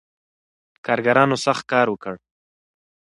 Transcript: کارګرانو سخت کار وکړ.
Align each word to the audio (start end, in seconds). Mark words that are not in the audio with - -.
کارګرانو 0.85 1.35
سخت 1.45 1.63
کار 1.71 1.87
وکړ. 1.89 2.15